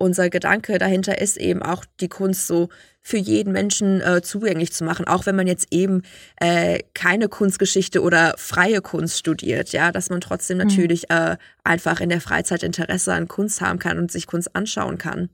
[0.00, 2.70] Unser Gedanke dahinter ist eben auch die Kunst so
[3.02, 6.02] für jeden Menschen äh, zugänglich zu machen, auch wenn man jetzt eben
[6.36, 10.64] äh, keine Kunstgeschichte oder freie Kunst studiert, ja, dass man trotzdem mhm.
[10.64, 14.96] natürlich äh, einfach in der Freizeit Interesse an Kunst haben kann und sich Kunst anschauen
[14.96, 15.28] kann.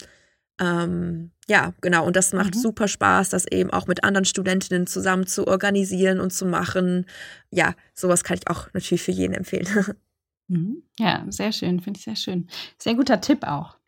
[0.61, 2.05] Ähm, ja, genau.
[2.05, 2.59] Und das macht mhm.
[2.59, 7.07] super Spaß, das eben auch mit anderen Studentinnen zusammen zu organisieren und zu machen.
[7.53, 9.69] Ja, sowas kann ich auch natürlich für jeden empfehlen.
[10.49, 10.85] Mhm.
[10.97, 12.47] Ja, sehr schön, finde ich sehr schön.
[12.79, 13.79] Sehr guter Tipp auch.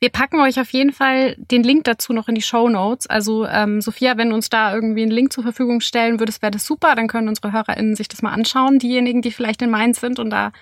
[0.00, 3.06] Wir packen euch auf jeden Fall den Link dazu noch in die Show Notes.
[3.06, 6.52] Also ähm, Sophia, wenn du uns da irgendwie einen Link zur Verfügung stellen würdest, wäre
[6.52, 6.94] das super.
[6.94, 10.30] Dann können unsere HörerInnen sich das mal anschauen, diejenigen, die vielleicht in Mainz sind und
[10.30, 10.52] da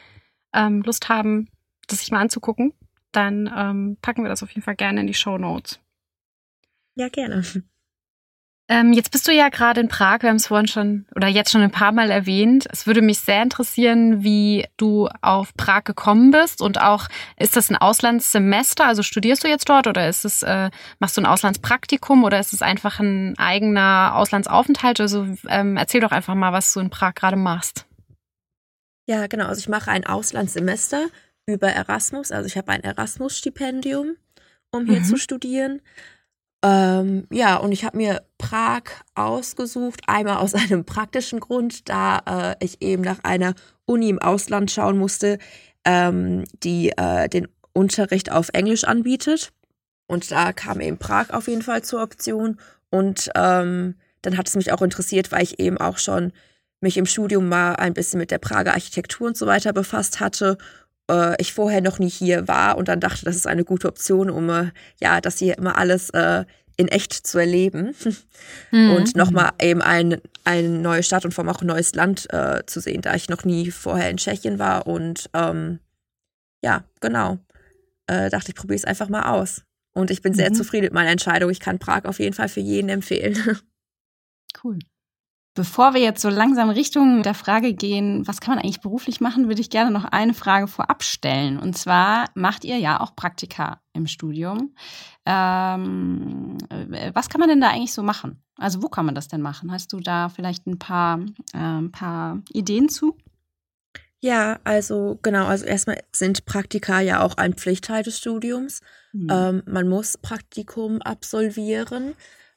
[0.54, 1.48] ähm, Lust haben,
[1.86, 2.72] das sich mal anzugucken
[3.12, 5.80] dann ähm, packen wir das auf jeden Fall gerne in die Show Notes.
[6.94, 7.42] Ja, gerne.
[8.70, 11.50] Ähm, jetzt bist du ja gerade in Prag, wir haben es vorhin schon oder jetzt
[11.50, 12.68] schon ein paar Mal erwähnt.
[12.70, 17.68] Es würde mich sehr interessieren, wie du auf Prag gekommen bist und auch, ist das
[17.68, 18.86] ein Auslandssemester?
[18.86, 22.52] Also studierst du jetzt dort oder ist es, äh, machst du ein Auslandspraktikum oder ist
[22.52, 25.00] es einfach ein eigener Auslandsaufenthalt?
[25.00, 27.86] Also ähm, erzähl doch einfach mal, was du in Prag gerade machst.
[29.08, 29.46] Ja, genau.
[29.46, 31.08] Also ich mache ein Auslandssemester
[31.44, 32.30] über Erasmus.
[32.30, 34.14] Also ich habe ein Erasmus-Stipendium,
[34.70, 35.04] um hier mhm.
[35.04, 35.82] zu studieren.
[36.62, 38.82] Ähm, ja, und ich habe mir Prag
[39.14, 43.54] ausgesucht, einmal aus einem praktischen Grund, da äh, ich eben nach einer
[43.86, 45.38] Uni im Ausland schauen musste,
[45.84, 49.52] ähm, die äh, den Unterricht auf Englisch anbietet.
[50.06, 52.58] Und da kam eben Prag auf jeden Fall zur Option.
[52.90, 56.32] Und ähm, dann hat es mich auch interessiert, weil ich eben auch schon
[56.80, 60.58] mich im Studium mal ein bisschen mit der Prager Architektur und so weiter befasst hatte
[61.10, 64.30] äh, ich vorher noch nie hier war und dann dachte, das ist eine gute Option,
[64.30, 64.70] um äh,
[65.00, 66.44] ja, das hier immer alles äh,
[66.76, 67.94] in echt zu erleben
[68.70, 68.92] mhm.
[68.92, 72.62] und nochmal eben ein, eine neue Stadt und vor allem auch ein neues Land äh,
[72.66, 75.80] zu sehen, da ich noch nie vorher in Tschechien war und ähm,
[76.62, 77.38] ja, genau.
[78.06, 79.62] Äh, dachte ich, probiere es einfach mal aus.
[79.92, 80.54] Und ich bin sehr mhm.
[80.54, 81.50] zufrieden mit meiner Entscheidung.
[81.50, 83.36] Ich kann Prag auf jeden Fall für jeden empfehlen.
[84.64, 84.80] Cool.
[85.54, 89.48] Bevor wir jetzt so langsam Richtung der Frage gehen, was kann man eigentlich beruflich machen,
[89.48, 91.58] würde ich gerne noch eine Frage vorab stellen.
[91.58, 94.74] Und zwar macht ihr ja auch Praktika im Studium.
[95.26, 98.42] Ähm, äh, was kann man denn da eigentlich so machen?
[98.56, 99.72] Also wo kann man das denn machen?
[99.72, 101.18] Hast du da vielleicht ein paar,
[101.52, 103.16] äh, ein paar Ideen zu?
[104.20, 108.82] Ja, also genau, also erstmal sind Praktika ja auch ein Pflichtteil des Studiums.
[109.12, 109.28] Mhm.
[109.30, 112.14] Ähm, man muss Praktikum absolvieren,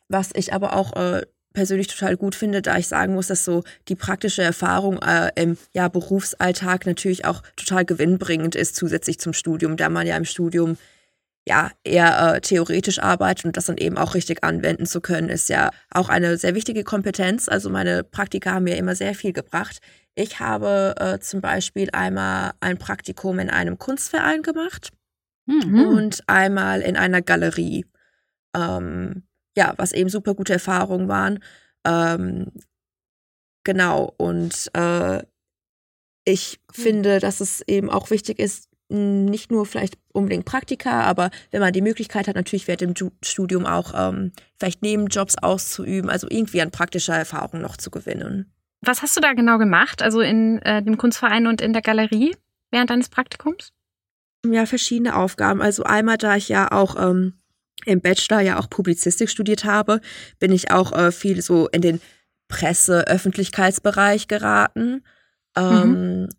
[0.09, 3.63] was ich aber auch äh, persönlich total gut finde, da ich sagen muss, dass so
[3.87, 9.77] die praktische Erfahrung äh, im ja, Berufsalltag natürlich auch total gewinnbringend ist, zusätzlich zum Studium,
[9.77, 10.77] da man ja im Studium
[11.47, 15.49] ja eher äh, theoretisch arbeitet und das dann eben auch richtig anwenden zu können, ist
[15.49, 17.49] ja auch eine sehr wichtige Kompetenz.
[17.49, 19.79] Also meine Praktika haben mir immer sehr viel gebracht.
[20.15, 24.91] Ich habe äh, zum Beispiel einmal ein Praktikum in einem Kunstverein gemacht
[25.45, 25.87] mhm.
[25.87, 27.85] und einmal in einer Galerie.
[28.55, 29.23] Ähm,
[29.55, 31.39] ja, was eben super gute Erfahrungen waren.
[31.85, 32.51] Ähm,
[33.63, 35.23] genau, und äh,
[36.25, 36.83] ich cool.
[36.83, 41.73] finde, dass es eben auch wichtig ist, nicht nur vielleicht unbedingt Praktika, aber wenn man
[41.73, 46.69] die Möglichkeit hat, natürlich während dem Studium auch ähm, vielleicht Nebenjobs auszuüben, also irgendwie an
[46.69, 48.53] praktischer Erfahrung noch zu gewinnen.
[48.81, 52.35] Was hast du da genau gemacht, also in äh, dem Kunstverein und in der Galerie
[52.69, 53.71] während deines Praktikums?
[54.45, 55.61] Ja, verschiedene Aufgaben.
[55.61, 57.33] Also einmal, da ich ja auch ähm,
[57.85, 60.01] im Bachelor ja auch Publizistik studiert habe,
[60.39, 62.01] bin ich auch äh, viel so in den
[62.47, 65.03] Presse-Öffentlichkeitsbereich geraten.
[65.57, 66.29] Ähm, mhm.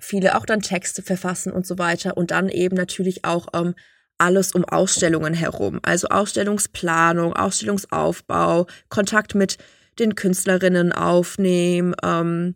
[0.00, 2.16] Viele auch dann Texte verfassen und so weiter.
[2.16, 3.74] Und dann eben natürlich auch ähm,
[4.18, 5.80] alles um Ausstellungen herum.
[5.82, 9.58] Also Ausstellungsplanung, Ausstellungsaufbau, Kontakt mit
[9.98, 12.54] den Künstlerinnen aufnehmen, ähm,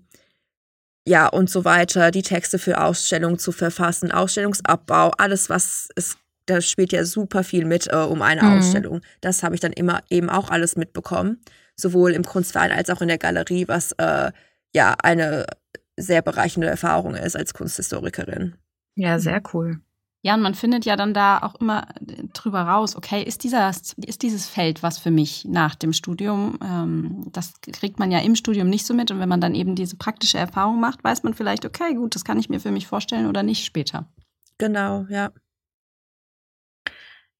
[1.06, 6.16] ja und so weiter, die Texte für Ausstellungen zu verfassen, Ausstellungsabbau, alles, was es
[6.52, 8.58] da spielt ja super viel mit äh, um eine mhm.
[8.58, 9.00] Ausstellung.
[9.20, 11.40] Das habe ich dann immer eben auch alles mitbekommen,
[11.76, 14.32] sowohl im Kunstverein als auch in der Galerie, was äh,
[14.74, 15.46] ja eine
[15.96, 18.54] sehr bereichernde Erfahrung ist als Kunsthistorikerin.
[18.94, 19.80] Ja, sehr cool.
[20.24, 23.70] Ja, und man findet ja dann da auch immer äh, drüber raus, okay, ist, dieser,
[23.70, 26.58] ist dieses Feld was für mich nach dem Studium?
[26.64, 29.10] Ähm, das kriegt man ja im Studium nicht so mit.
[29.10, 32.24] Und wenn man dann eben diese praktische Erfahrung macht, weiß man vielleicht, okay, gut, das
[32.24, 34.06] kann ich mir für mich vorstellen oder nicht später.
[34.58, 35.32] Genau, ja.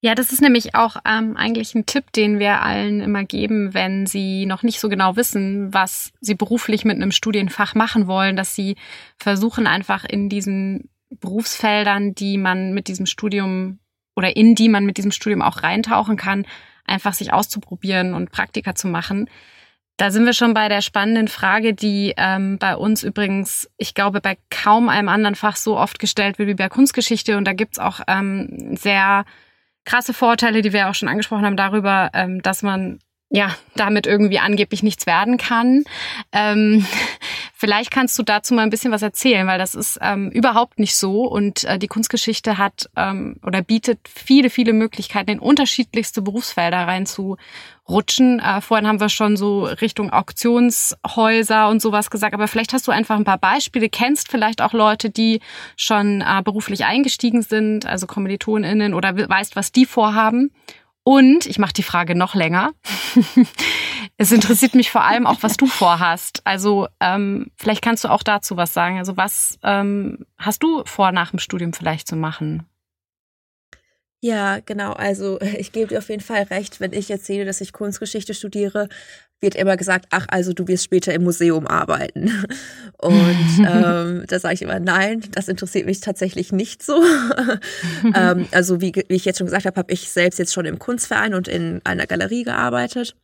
[0.05, 4.05] Ja, das ist nämlich auch ähm, eigentlich ein Tipp, den wir allen immer geben, wenn
[4.05, 8.57] sie noch nicht so genau wissen, was sie beruflich mit einem Studienfach machen wollen, dass
[8.57, 8.75] sie
[9.17, 13.79] versuchen einfach in diesen Berufsfeldern, die man mit diesem Studium
[14.17, 16.47] oder in die man mit diesem Studium auch reintauchen kann,
[16.85, 19.31] einfach sich auszuprobieren und Praktika zu machen.
[19.99, 24.21] Da sind wir schon bei der spannenden Frage, die ähm, bei uns übrigens, ich glaube,
[24.21, 27.37] bei kaum einem anderen Fach so oft gestellt wird wie bei Kunstgeschichte.
[27.37, 29.25] Und da gibt's auch ähm, sehr
[29.85, 32.99] krasse Vorteile, die wir auch schon angesprochen haben, darüber, ähm, dass man
[33.35, 35.85] ja, damit irgendwie angeblich nichts werden kann.
[36.33, 36.87] Ähm,
[37.55, 40.95] vielleicht kannst du dazu mal ein bisschen was erzählen, weil das ist ähm, überhaupt nicht
[40.95, 46.77] so und äh, die Kunstgeschichte hat ähm, oder bietet viele, viele Möglichkeiten, in unterschiedlichste Berufsfelder
[46.77, 48.39] reinzurutschen.
[48.39, 52.93] Äh, vorhin haben wir schon so Richtung Auktionshäuser und sowas gesagt, aber vielleicht hast du
[52.93, 55.41] einfach ein paar Beispiele, kennst vielleicht auch Leute, die
[55.79, 60.51] schon äh, beruflich eingestiegen sind, also KommilitonInnen oder weißt, was die vorhaben
[61.05, 62.73] und ich mache die Frage noch länger.
[64.17, 66.43] es interessiert mich vor allem auch, was du vorhast.
[66.45, 68.99] Also ähm, vielleicht kannst du auch dazu was sagen.
[68.99, 72.67] Also was ähm, hast du vor, nach dem Studium vielleicht zu machen?
[74.25, 74.93] Ja, genau.
[74.93, 78.89] Also ich gebe dir auf jeden Fall recht, wenn ich erzähle, dass ich Kunstgeschichte studiere,
[79.41, 82.31] wird immer gesagt, ach, also du wirst später im Museum arbeiten.
[82.99, 87.03] Und ähm, da sage ich immer, nein, das interessiert mich tatsächlich nicht so.
[88.15, 90.79] ähm, also wie, wie ich jetzt schon gesagt habe, habe ich selbst jetzt schon im
[90.79, 93.17] Kunstverein und in einer Galerie gearbeitet.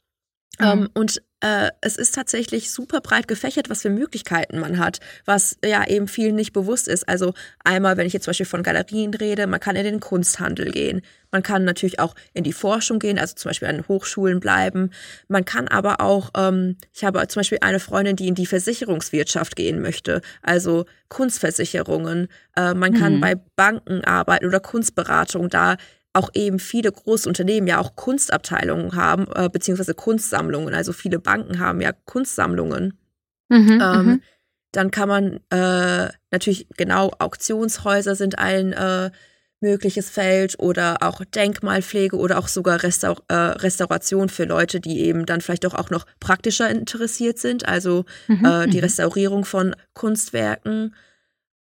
[0.59, 0.67] Mhm.
[0.67, 5.57] Ähm, und äh, es ist tatsächlich super breit gefächert, was für Möglichkeiten man hat, was
[5.65, 7.09] ja eben vielen nicht bewusst ist.
[7.09, 7.33] Also
[7.63, 11.03] einmal, wenn ich jetzt zum Beispiel von Galerien rede, man kann in den Kunsthandel gehen.
[11.31, 14.91] Man kann natürlich auch in die Forschung gehen, also zum Beispiel an Hochschulen bleiben.
[15.29, 19.55] Man kann aber auch, ähm, ich habe zum Beispiel eine Freundin, die in die Versicherungswirtschaft
[19.55, 22.29] gehen möchte, also Kunstversicherungen.
[22.57, 23.21] Äh, man kann mhm.
[23.21, 25.51] bei Banken arbeiten oder Kunstberatung.
[25.51, 25.77] Da
[26.19, 30.75] auch eben viele große Unternehmen ja auch Kunstabteilungen haben, äh, beziehungsweise Kunstsammlungen.
[30.75, 32.99] Also viele Banken haben ja Kunstsammlungen.
[33.49, 34.23] Mhm, ähm, mhm.
[34.73, 39.11] dann kann man äh, natürlich genau Auktionshäuser sind ein äh,
[39.61, 45.27] mögliches Feld oder auch Denkmalpflege oder auch sogar Restaur äh, Restauration für Leute, die eben
[45.27, 48.85] dann vielleicht auch, auch noch praktischer interessiert sind, also mhm, äh, die mhm.
[48.85, 50.95] Restaurierung von Kunstwerken.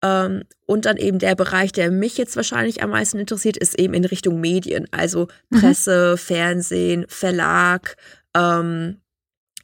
[0.02, 3.94] Ähm, und dann eben der Bereich, der mich jetzt wahrscheinlich am meisten interessiert, ist eben
[3.94, 5.60] in Richtung Medien, also mhm.
[5.60, 6.18] Presse, mhm.
[6.18, 7.96] Fernsehen, Verlag,
[8.34, 9.00] ähm,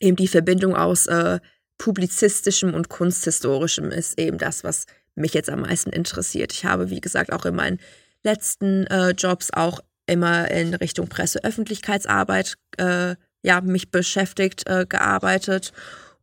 [0.01, 1.39] eben die Verbindung aus äh,
[1.79, 6.53] publizistischem und kunsthistorischem ist eben das, was mich jetzt am meisten interessiert.
[6.53, 7.81] Ich habe, wie gesagt, auch in meinen
[8.23, 15.73] letzten äh, Jobs auch immer in Richtung Presse-Öffentlichkeitsarbeit äh, ja, mich beschäftigt, äh, gearbeitet.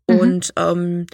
[0.09, 0.19] Mhm.
[0.19, 1.05] Und ähm,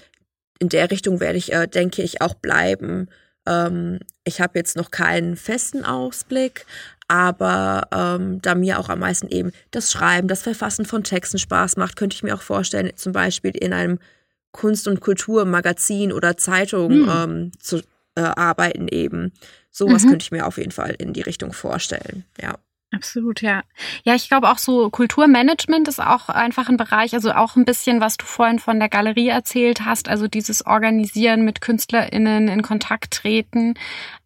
[0.60, 3.10] in der Richtung werde ich, äh, denke ich, auch bleiben.
[3.46, 6.65] Ähm, ich habe jetzt noch keinen festen Ausblick,
[7.08, 11.78] aber ähm, da mir auch am meisten eben das Schreiben, das Verfassen von Texten Spaß
[11.78, 14.00] macht, könnte ich mir auch vorstellen, zum Beispiel in einem
[14.52, 17.10] Kunst- und Kulturmagazin oder Zeitung mhm.
[17.10, 17.78] ähm, zu
[18.15, 19.32] äh, arbeiten eben.
[19.72, 20.10] Sowas mhm.
[20.10, 22.58] könnte ich mir auf jeden Fall in die Richtung vorstellen, ja.
[22.93, 23.63] Absolut, ja.
[24.06, 28.00] Ja, ich glaube auch so Kulturmanagement ist auch einfach ein Bereich, also auch ein bisschen,
[28.00, 33.13] was du vorhin von der Galerie erzählt hast, also dieses Organisieren mit KünstlerInnen in Kontakt
[33.13, 33.73] treten,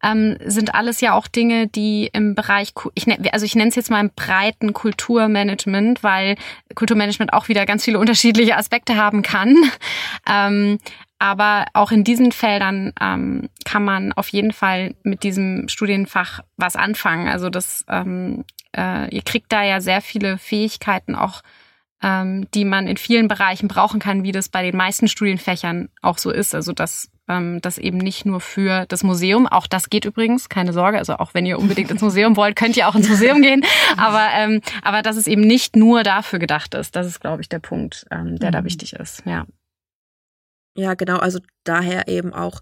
[0.00, 3.74] ähm, sind alles ja auch Dinge, die im Bereich, ich nenne, also ich nenne es
[3.74, 6.36] jetzt mal im breiten Kulturmanagement, weil
[6.76, 9.56] Kulturmanagement auch wieder ganz viele unterschiedliche Aspekte haben kann.
[10.28, 10.78] Ähm,
[11.22, 16.74] aber auch in diesen Feldern ähm, kann man auf jeden Fall mit diesem Studienfach was
[16.74, 17.28] anfangen.
[17.28, 18.44] Also das, ähm,
[18.76, 21.42] äh, ihr kriegt da ja sehr viele Fähigkeiten auch,
[22.02, 26.18] ähm, die man in vielen Bereichen brauchen kann, wie das bei den meisten Studienfächern auch
[26.18, 26.56] so ist.
[26.56, 30.72] Also dass ähm, das eben nicht nur für das Museum, auch das geht übrigens, keine
[30.72, 30.98] Sorge.
[30.98, 33.64] Also auch wenn ihr unbedingt ins Museum wollt, könnt ihr auch ins Museum gehen.
[33.96, 37.48] Aber ähm, aber dass es eben nicht nur dafür gedacht ist, das ist, glaube ich,
[37.48, 38.54] der Punkt, ähm, der mhm.
[38.54, 39.22] da wichtig ist.
[39.24, 39.46] Ja.
[40.76, 41.18] Ja, genau.
[41.18, 42.60] Also daher eben auch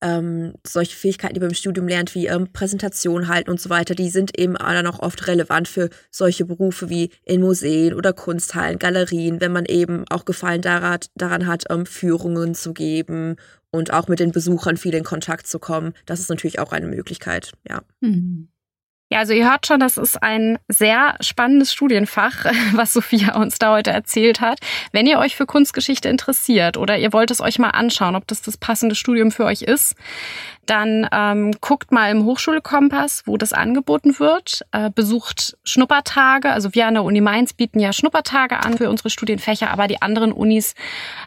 [0.00, 3.94] ähm, solche Fähigkeiten, die man im Studium lernt, wie ähm, Präsentation halten und so weiter,
[3.94, 8.78] die sind eben dann auch oft relevant für solche Berufe wie in Museen oder Kunsthallen,
[8.78, 13.36] Galerien, wenn man eben auch Gefallen daran, daran hat, ähm, Führungen zu geben
[13.70, 15.94] und auch mit den Besuchern viel in Kontakt zu kommen.
[16.06, 17.82] Das ist natürlich auch eine Möglichkeit, ja.
[18.00, 18.48] Mhm.
[19.10, 23.72] Ja, also ihr hört schon, das ist ein sehr spannendes Studienfach, was Sophia uns da
[23.72, 24.58] heute erzählt hat.
[24.92, 28.42] Wenn ihr euch für Kunstgeschichte interessiert oder ihr wollt es euch mal anschauen, ob das
[28.42, 29.94] das passende Studium für euch ist,
[30.68, 34.64] dann ähm, guckt mal im Hochschulkompass, wo das angeboten wird.
[34.72, 36.50] Äh, besucht Schnuppertage.
[36.50, 40.02] Also wir an der Uni Mainz bieten ja Schnuppertage an für unsere Studienfächer, aber die
[40.02, 40.74] anderen Unis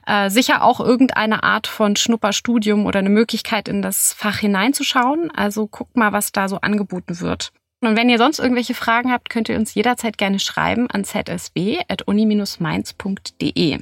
[0.06, 5.32] äh, sicher auch irgendeine Art von Schnupperstudium oder eine Möglichkeit in das Fach hineinzuschauen.
[5.32, 7.52] Also guckt mal, was da so angeboten wird.
[7.82, 13.80] Und wenn ihr sonst irgendwelche Fragen habt, könnt ihr uns jederzeit gerne schreiben an zsb.uni-mainz.de.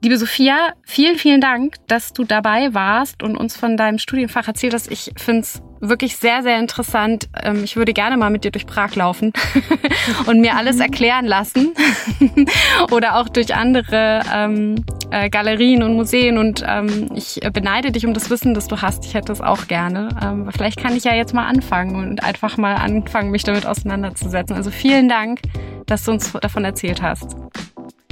[0.00, 4.72] Liebe Sophia, vielen, vielen Dank, dass du dabei warst und uns von deinem Studienfach erzählt
[4.72, 4.88] hast.
[4.92, 7.28] Ich finde es wirklich sehr, sehr interessant.
[7.42, 9.32] Ähm, ich würde gerne mal mit dir durch Prag laufen
[10.26, 11.74] und mir alles erklären lassen.
[12.92, 16.38] Oder auch durch andere ähm, äh, Galerien und Museen.
[16.38, 19.04] Und ähm, ich beneide dich um das Wissen, das du hast.
[19.04, 20.10] Ich hätte es auch gerne.
[20.22, 24.54] Ähm, vielleicht kann ich ja jetzt mal anfangen und einfach mal anfangen, mich damit auseinanderzusetzen.
[24.54, 25.40] Also vielen Dank,
[25.86, 27.34] dass du uns davon erzählt hast.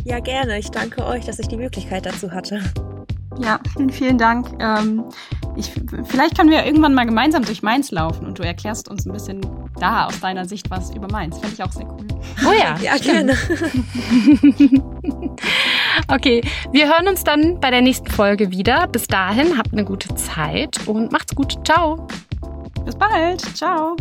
[0.07, 0.59] Ja, gerne.
[0.59, 2.63] Ich danke euch, dass ich die Möglichkeit dazu hatte.
[3.39, 4.49] Ja, vielen, vielen Dank.
[4.61, 5.05] Ähm,
[5.57, 5.73] ich,
[6.05, 9.41] vielleicht können wir irgendwann mal gemeinsam durch Mainz laufen und du erklärst uns ein bisschen
[9.81, 11.39] da aus deiner Sicht was über Mainz.
[11.39, 12.07] Fände ich auch sehr cool.
[12.47, 13.33] Oh ja, ja gerne.
[16.09, 16.41] okay,
[16.71, 18.87] wir hören uns dann bei der nächsten Folge wieder.
[18.87, 21.59] Bis dahin, habt eine gute Zeit und macht's gut.
[21.67, 22.07] Ciao.
[22.85, 23.41] Bis bald.
[23.57, 23.97] Ciao.